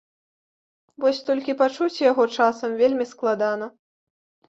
[1.05, 3.73] Вось толькі пачуць яго часам вельмі складана.